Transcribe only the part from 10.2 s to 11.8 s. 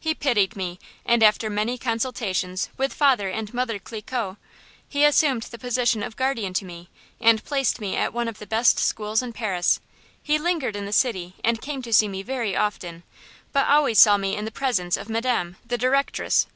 He lingered in the city and